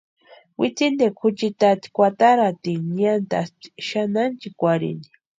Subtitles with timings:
[0.59, 5.05] Witsintikwa juchi taati kwataratini niantʼaspti xani ánchikwarhini.